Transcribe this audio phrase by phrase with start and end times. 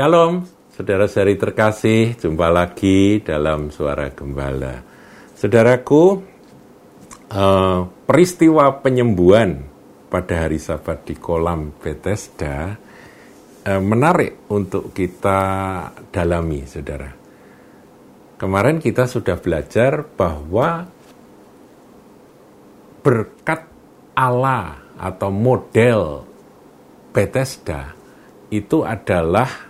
[0.00, 4.80] Shalom, saudara-saudari terkasih, jumpa lagi dalam Suara Gembala.
[5.36, 6.24] Saudaraku,
[7.28, 9.60] uh, peristiwa penyembuhan
[10.08, 12.80] pada hari Sabat di kolam Bethesda
[13.68, 15.40] uh, menarik untuk kita
[16.08, 17.12] dalami, saudara.
[18.40, 20.88] Kemarin kita sudah belajar bahwa
[23.04, 23.68] berkat
[24.16, 26.24] Allah atau model
[27.12, 27.92] Bethesda
[28.48, 29.69] itu adalah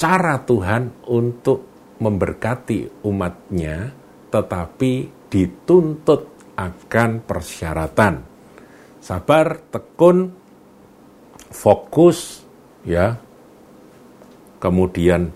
[0.00, 1.68] cara Tuhan untuk
[2.00, 3.92] memberkati umatnya,
[4.32, 4.92] tetapi
[5.28, 8.14] dituntut akan persyaratan.
[9.04, 10.32] Sabar, tekun,
[11.52, 12.40] fokus,
[12.88, 13.20] ya.
[14.56, 15.28] Kemudian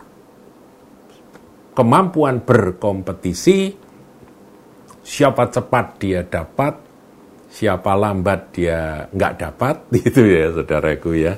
[1.77, 3.73] kemampuan berkompetisi,
[5.05, 6.81] siapa cepat dia dapat,
[7.53, 11.37] siapa lambat dia nggak dapat, gitu ya saudaraku ya.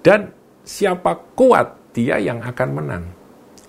[0.00, 0.32] Dan
[0.64, 3.04] siapa kuat dia yang akan menang.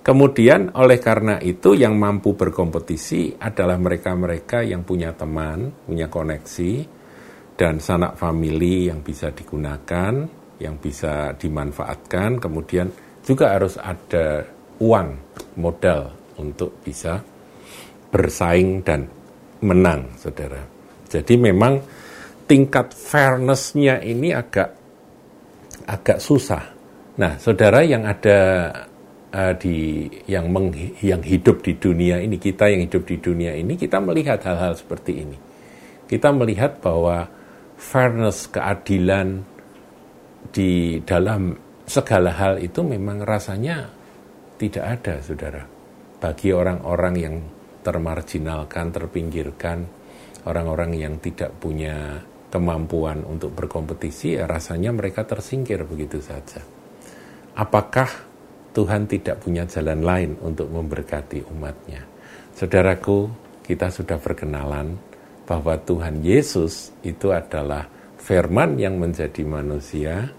[0.04, 6.72] Kemudian oleh karena itu yang mampu berkompetisi adalah mereka-mereka yang punya teman, punya koneksi,
[7.56, 10.14] dan sanak famili yang bisa digunakan,
[10.60, 12.88] yang bisa dimanfaatkan, kemudian
[13.24, 14.48] juga harus ada
[14.80, 15.10] uang,
[15.60, 17.20] modal untuk bisa
[18.08, 19.08] bersaing dan
[19.60, 20.64] menang, saudara.
[21.08, 21.84] Jadi memang
[22.48, 24.72] tingkat fairness-nya ini agak
[25.88, 26.77] agak susah
[27.18, 28.70] Nah, saudara yang ada
[29.34, 30.70] uh, di yang meng,
[31.02, 35.26] yang hidup di dunia ini, kita yang hidup di dunia ini, kita melihat hal-hal seperti
[35.26, 35.38] ini.
[36.06, 37.26] Kita melihat bahwa
[37.74, 39.42] fairness, keadilan
[40.54, 41.58] di dalam
[41.90, 43.90] segala hal itu memang rasanya
[44.62, 45.66] tidak ada, saudara.
[46.22, 47.36] Bagi orang-orang yang
[47.82, 49.90] termarginalkan, terpinggirkan,
[50.46, 52.22] orang-orang yang tidak punya
[52.54, 56.77] kemampuan untuk berkompetisi, ya rasanya mereka tersingkir begitu saja.
[57.58, 58.06] Apakah
[58.78, 62.06] Tuhan tidak punya jalan lain untuk memberkati umatnya?
[62.54, 63.26] Saudaraku,
[63.66, 64.94] kita sudah berkenalan
[65.50, 67.90] bahwa Tuhan Yesus itu adalah
[68.22, 70.30] firman yang menjadi manusia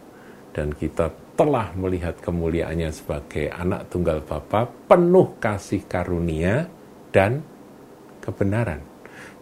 [0.54, 6.70] dan kita telah melihat kemuliaannya sebagai anak tunggal Bapa penuh kasih karunia
[7.10, 7.42] dan
[8.22, 8.78] kebenaran.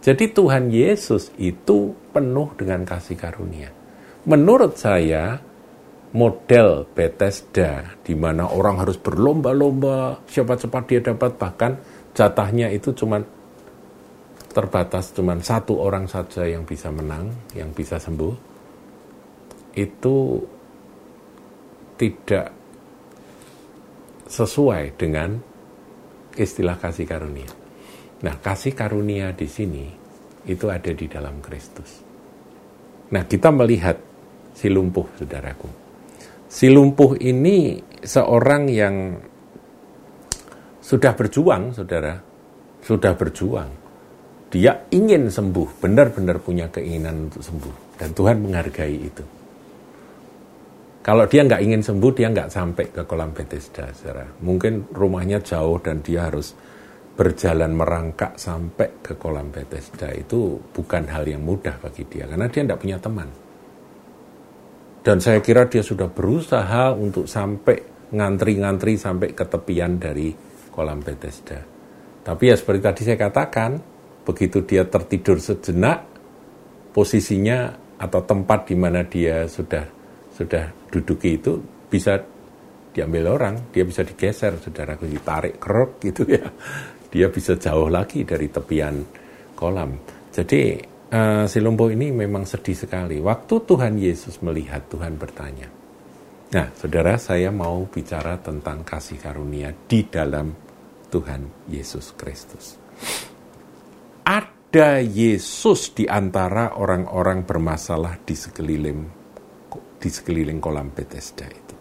[0.01, 3.69] Jadi Tuhan Yesus itu penuh dengan kasih karunia.
[4.25, 5.41] Menurut saya,
[6.17, 11.77] model Bethesda di mana orang harus berlomba-lomba siapa cepat dia dapat bahkan
[12.17, 13.21] jatahnya itu cuma
[14.57, 18.33] terbatas cuma satu orang saja yang bisa menang yang bisa sembuh
[19.77, 20.41] itu
[22.01, 22.49] tidak
[24.25, 25.37] sesuai dengan
[26.33, 27.49] istilah kasih karunia.
[28.25, 29.85] Nah, kasih karunia di sini
[30.49, 32.01] itu ada di dalam Kristus.
[33.13, 33.97] Nah, kita melihat
[34.57, 35.86] si lumpuh, saudaraku
[36.57, 39.13] si lumpuh ini seorang yang
[40.81, 42.17] sudah berjuang, saudara,
[42.81, 43.69] sudah berjuang.
[44.49, 47.75] Dia ingin sembuh, benar-benar punya keinginan untuk sembuh.
[48.01, 49.25] Dan Tuhan menghargai itu.
[51.05, 54.25] Kalau dia nggak ingin sembuh, dia nggak sampai ke kolam Bethesda, saudara.
[54.41, 56.57] Mungkin rumahnya jauh dan dia harus
[57.19, 60.09] berjalan merangkak sampai ke kolam Bethesda.
[60.15, 63.29] Itu bukan hal yang mudah bagi dia, karena dia nggak punya teman
[65.07, 70.35] dan saya kira dia sudah berusaha untuk sampai ngantri-ngantri sampai ke tepian dari
[70.75, 71.63] kolam Bethesda.
[72.27, 73.79] Tapi ya seperti tadi saya katakan,
[74.27, 76.11] begitu dia tertidur sejenak,
[76.91, 77.71] posisinya
[78.03, 79.87] atau tempat di mana dia sudah
[80.35, 81.55] sudah duduki itu
[81.87, 82.19] bisa
[82.91, 86.51] diambil orang, dia bisa digeser, saudara ditarik kerok gitu ya.
[87.15, 89.07] Dia bisa jauh lagi dari tepian
[89.55, 89.95] kolam.
[90.35, 90.75] Jadi
[91.11, 93.23] uh, si lumpuh ini memang sedih sekali.
[93.23, 95.69] Waktu Tuhan Yesus melihat, Tuhan bertanya.
[96.47, 100.55] Nah, saudara, saya mau bicara tentang kasih karunia di dalam
[101.11, 102.79] Tuhan Yesus Kristus.
[104.27, 109.01] Ada Yesus di antara orang-orang bermasalah di sekeliling
[109.97, 111.77] di sekeliling kolam Bethesda itu.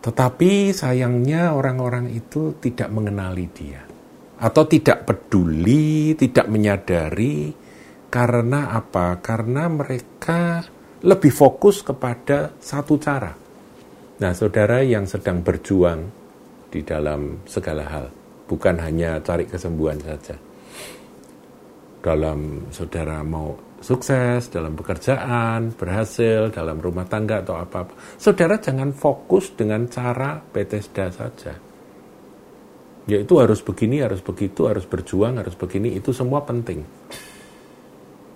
[0.00, 3.89] Tetapi sayangnya orang-orang itu tidak mengenali dia
[4.40, 7.52] atau tidak peduli, tidak menyadari
[8.08, 9.20] karena apa?
[9.20, 10.64] Karena mereka
[11.04, 13.32] lebih fokus kepada satu cara.
[14.20, 16.00] Nah, saudara yang sedang berjuang
[16.72, 18.06] di dalam segala hal,
[18.48, 20.36] bukan hanya cari kesembuhan saja.
[22.00, 28.16] Dalam saudara mau sukses dalam pekerjaan, berhasil dalam rumah tangga atau apa-apa.
[28.20, 31.69] Saudara jangan fokus dengan cara Bethesda saja
[33.10, 36.86] yaitu harus begini, harus begitu, harus berjuang, harus begini, itu semua penting.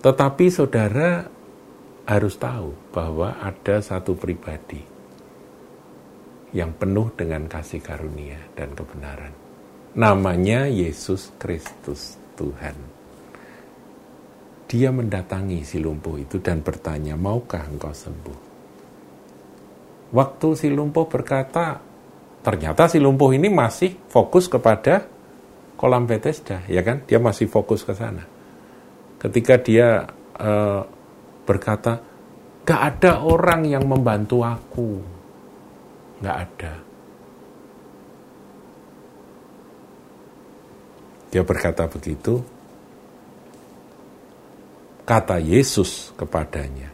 [0.03, 1.23] Tetapi saudara
[2.03, 4.83] harus tahu bahwa ada satu pribadi
[6.51, 9.31] yang penuh dengan kasih karunia dan kebenaran.
[9.95, 12.75] Namanya Yesus Kristus Tuhan.
[14.67, 18.39] Dia mendatangi si lumpuh itu dan bertanya, maukah engkau sembuh?
[20.11, 21.79] Waktu si lumpuh berkata,
[22.45, 25.09] ternyata si lumpuh ini masih fokus kepada
[25.73, 27.01] kolam Bethesda, ya kan?
[27.09, 28.21] Dia masih fokus ke sana.
[29.17, 30.05] Ketika dia
[30.37, 30.85] uh,
[31.41, 31.97] berkata,
[32.61, 35.01] gak ada orang yang membantu aku.
[36.21, 36.73] Gak ada.
[41.33, 42.39] Dia berkata begitu,
[45.03, 46.93] kata Yesus kepadanya.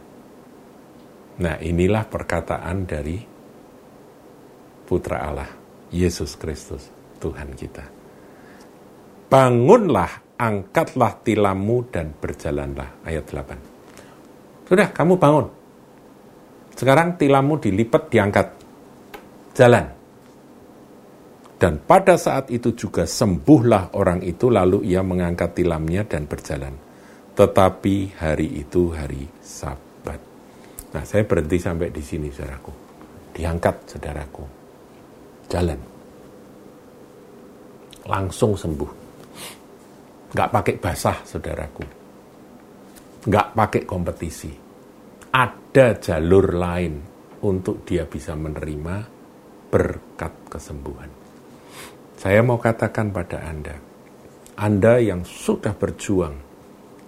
[1.38, 3.31] Nah inilah perkataan dari
[4.86, 5.50] Putra Allah,
[5.92, 6.88] Yesus Kristus,
[7.22, 7.84] Tuhan kita.
[9.32, 13.00] Bangunlah, angkatlah tilammu dan berjalanlah.
[13.06, 14.68] Ayat 8.
[14.68, 15.46] Sudah, kamu bangun.
[16.76, 18.48] Sekarang tilammu dilipat, diangkat.
[19.56, 19.86] Jalan.
[21.56, 26.74] Dan pada saat itu juga sembuhlah orang itu, lalu ia mengangkat tilamnya dan berjalan.
[27.32, 30.20] Tetapi hari itu hari sabat.
[30.92, 32.72] Nah, saya berhenti sampai di sini, saudaraku.
[33.32, 34.61] Diangkat, saudaraku.
[35.52, 35.80] Jalan.
[38.08, 39.02] Langsung sembuh
[40.32, 41.84] Nggak pakai basah, saudaraku.
[43.28, 44.48] Nggak pakai kompetisi.
[45.28, 46.94] Ada jalur lain
[47.44, 48.96] untuk dia bisa menerima
[49.68, 51.10] berkat kesembuhan.
[52.16, 53.76] Saya mau katakan pada Anda,
[54.56, 56.36] Anda yang sudah berjuang,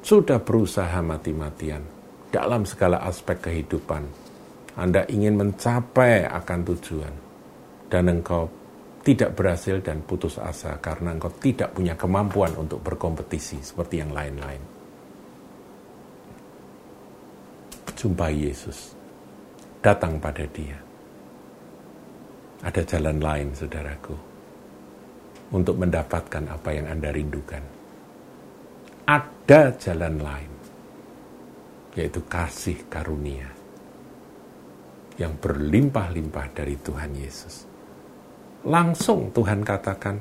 [0.04, 1.80] sudah berusaha mati-matian
[2.28, 4.04] dalam segala aspek kehidupan,
[4.76, 7.14] Anda ingin mencapai akan tujuan,
[7.88, 8.48] dan engkau
[9.04, 14.62] tidak berhasil dan putus asa karena engkau tidak punya kemampuan untuk berkompetisi seperti yang lain-lain.
[17.92, 18.96] Jumpai Yesus.
[19.84, 20.80] Datang pada dia.
[22.64, 24.16] Ada jalan lain, saudaraku,
[25.52, 27.60] untuk mendapatkan apa yang Anda rindukan.
[29.04, 30.52] Ada jalan lain,
[31.92, 33.52] yaitu kasih karunia
[35.20, 37.73] yang berlimpah-limpah dari Tuhan Yesus
[38.64, 40.16] langsung Tuhan katakan,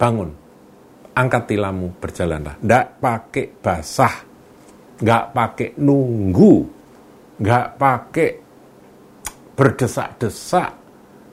[0.00, 0.30] bangun,
[1.14, 2.56] angkat tilammu, berjalanlah.
[2.58, 4.16] Tidak pakai basah,
[4.98, 6.54] nggak pakai nunggu,
[7.38, 8.30] nggak pakai
[9.54, 10.70] berdesak-desak,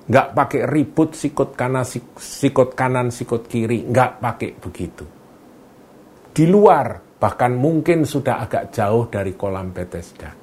[0.07, 1.87] nggak pakai ribut sikut kanan,
[2.17, 5.05] sikut kanan, sikut kiri, nggak pakai begitu.
[6.31, 10.40] Di luar, bahkan mungkin sudah agak jauh dari kolam Bethesda.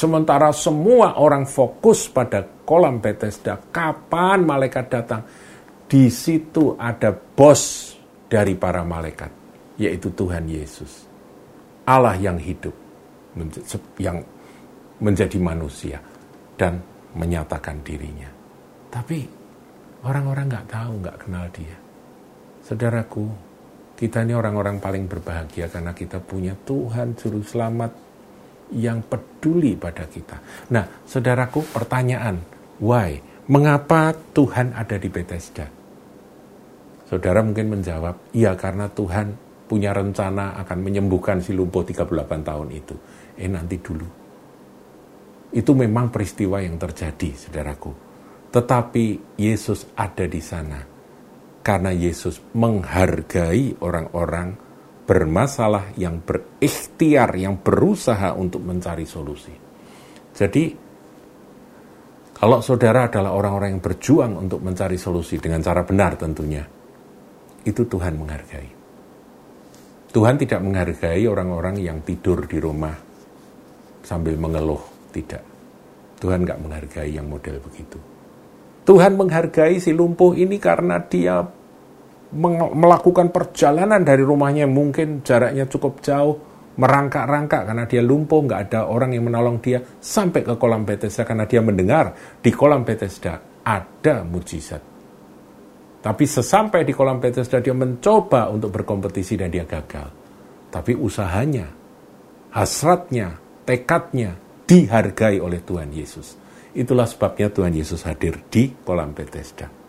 [0.00, 5.20] Sementara semua orang fokus pada kolam Bethesda, kapan malaikat datang?
[5.84, 7.92] Di situ ada bos
[8.24, 9.28] dari para malaikat,
[9.76, 11.04] yaitu Tuhan Yesus.
[11.84, 12.72] Allah yang hidup,
[14.00, 14.24] yang
[15.04, 16.00] menjadi manusia,
[16.56, 16.80] dan
[17.12, 18.32] menyatakan dirinya.
[18.88, 19.28] Tapi
[20.00, 21.76] orang-orang nggak tahu, nggak kenal dia.
[22.64, 23.28] Saudaraku,
[24.00, 28.09] kita ini orang-orang paling berbahagia karena kita punya Tuhan Juru Selamat
[28.74, 30.68] yang peduli pada kita.
[30.70, 32.38] Nah, saudaraku, pertanyaan,
[32.78, 33.18] why?
[33.50, 35.66] Mengapa Tuhan ada di Bethesda?
[37.10, 39.34] Saudara mungkin menjawab, iya karena Tuhan
[39.66, 42.94] punya rencana akan menyembuhkan si lumpuh 38 tahun itu.
[43.34, 44.06] Eh nanti dulu.
[45.50, 47.90] Itu memang peristiwa yang terjadi, saudaraku.
[48.54, 50.78] Tetapi Yesus ada di sana
[51.62, 54.69] karena Yesus menghargai orang-orang
[55.04, 59.52] bermasalah, yang berikhtiar, yang berusaha untuk mencari solusi.
[60.30, 60.64] Jadi,
[62.40, 66.64] kalau saudara adalah orang-orang yang berjuang untuk mencari solusi dengan cara benar tentunya,
[67.68, 68.70] itu Tuhan menghargai.
[70.10, 72.96] Tuhan tidak menghargai orang-orang yang tidur di rumah
[74.02, 74.80] sambil mengeluh,
[75.12, 75.44] tidak.
[76.18, 78.00] Tuhan nggak menghargai yang model begitu.
[78.88, 81.44] Tuhan menghargai si lumpuh ini karena dia
[82.32, 86.38] melakukan perjalanan dari rumahnya mungkin jaraknya cukup jauh,
[86.78, 91.44] merangkak-rangkak karena dia lumpuh, nggak ada orang yang menolong dia, sampai ke kolam Bethesda karena
[91.44, 94.82] dia mendengar di kolam Bethesda ada mujizat.
[96.00, 100.08] Tapi sesampai di kolam Bethesda dia mencoba untuk berkompetisi dan dia gagal.
[100.70, 101.68] Tapi usahanya,
[102.54, 106.38] hasratnya, tekadnya dihargai oleh Tuhan Yesus.
[106.72, 109.79] Itulah sebabnya Tuhan Yesus hadir di kolam Bethesda.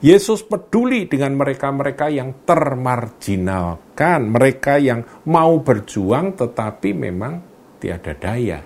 [0.00, 7.32] Yesus peduli dengan mereka-mereka yang termarginalkan, mereka yang mau berjuang tetapi memang
[7.80, 8.60] tiada daya,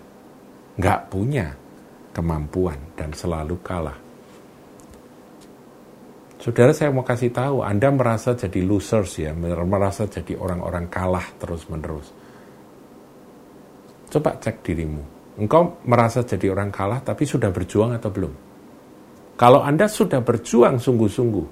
[0.78, 1.50] nggak punya
[2.14, 3.98] kemampuan dan selalu kalah.
[6.38, 12.12] Saudara saya mau kasih tahu, Anda merasa jadi losers ya, merasa jadi orang-orang kalah terus-menerus.
[14.12, 15.02] Coba cek dirimu.
[15.40, 18.53] Engkau merasa jadi orang kalah tapi sudah berjuang atau belum?
[19.34, 21.46] Kalau Anda sudah berjuang sungguh-sungguh,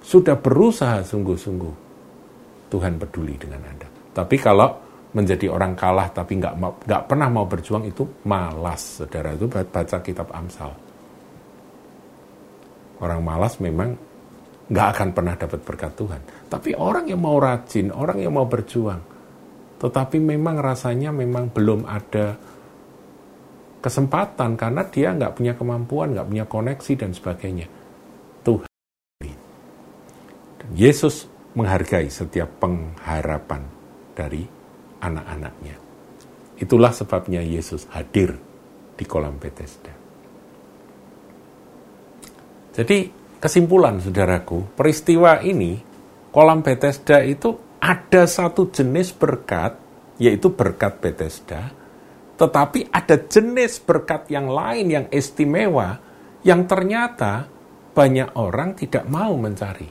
[0.00, 1.74] sudah berusaha sungguh-sungguh,
[2.72, 3.88] Tuhan peduli dengan Anda.
[4.16, 6.54] Tapi kalau menjadi orang kalah tapi nggak
[6.84, 10.72] nggak pernah mau berjuang itu malas, saudara itu baca kitab Amsal.
[12.98, 13.94] Orang malas memang
[14.68, 16.20] nggak akan pernah dapat berkat Tuhan.
[16.48, 19.00] Tapi orang yang mau rajin, orang yang mau berjuang,
[19.80, 22.36] tetapi memang rasanya memang belum ada
[23.78, 27.66] kesempatan karena dia nggak punya kemampuan, nggak punya koneksi dan sebagainya.
[28.42, 28.68] Tuhan.
[30.74, 33.62] Yesus menghargai setiap pengharapan
[34.14, 34.42] dari
[35.02, 35.76] anak-anaknya.
[36.58, 38.34] Itulah sebabnya Yesus hadir
[38.98, 39.94] di kolam Bethesda.
[42.74, 45.78] Jadi kesimpulan saudaraku, peristiwa ini
[46.34, 49.78] kolam Bethesda itu ada satu jenis berkat,
[50.18, 51.70] yaitu berkat Bethesda,
[52.38, 55.98] tetapi ada jenis berkat yang lain yang istimewa
[56.46, 57.50] yang ternyata
[57.90, 59.90] banyak orang tidak mau mencari.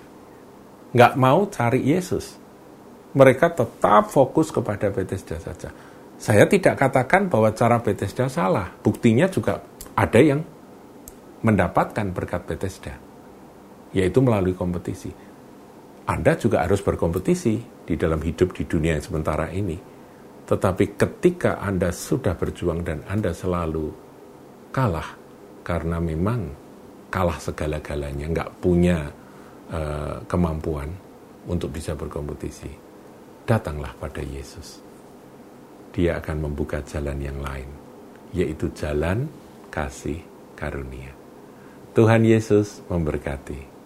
[0.96, 2.40] Nggak mau cari Yesus.
[3.12, 5.76] Mereka tetap fokus kepada Bethesda saja.
[6.16, 8.72] Saya tidak katakan bahwa cara Bethesda salah.
[8.80, 9.60] Buktinya juga
[9.92, 10.40] ada yang
[11.44, 12.96] mendapatkan berkat Bethesda.
[13.92, 15.12] Yaitu melalui kompetisi.
[16.08, 19.97] Anda juga harus berkompetisi di dalam hidup di dunia yang sementara ini
[20.48, 23.92] tetapi ketika Anda sudah berjuang dan Anda selalu
[24.72, 25.12] kalah,
[25.68, 26.48] karena memang
[27.12, 29.12] kalah segala-galanya, nggak punya
[29.68, 30.88] uh, kemampuan
[31.52, 32.72] untuk bisa berkompetisi,
[33.44, 34.80] datanglah pada Yesus.
[35.92, 37.68] Dia akan membuka jalan yang lain,
[38.32, 39.28] yaitu jalan
[39.68, 40.24] kasih
[40.56, 41.12] karunia.
[41.92, 43.77] Tuhan Yesus memberkati.